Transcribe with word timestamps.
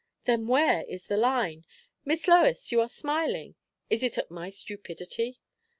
"Then 0.23 0.47
where 0.47 0.83
is 0.85 1.05
the 1.05 1.15
line? 1.15 1.63
Miss 2.05 2.27
Lois, 2.27 2.71
you 2.71 2.81
are 2.81 2.89
smiling. 2.89 3.53
Is 3.87 4.01
it 4.01 4.17
at 4.17 4.31
my 4.31 4.49
stupidity?" 4.49 5.39